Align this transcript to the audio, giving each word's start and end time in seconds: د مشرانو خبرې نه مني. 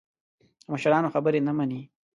د 0.63 0.65
مشرانو 0.71 1.13
خبرې 1.15 1.39
نه 1.47 1.51
مني. 1.57 1.81